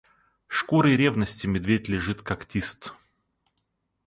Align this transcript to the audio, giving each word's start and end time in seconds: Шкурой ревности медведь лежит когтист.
Шкурой 0.47 0.95
ревности 0.97 1.45
медведь 1.45 1.87
лежит 1.87 2.23
когтист. 2.23 2.93